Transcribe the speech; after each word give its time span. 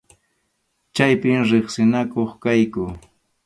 Chaypim 0.95 1.41
riqsinakuq 1.49 2.31
kayku. 2.43 2.85